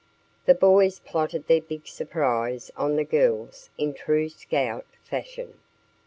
[0.47, 5.59] The boys plotted their big surprise on the girls in true scout fashion.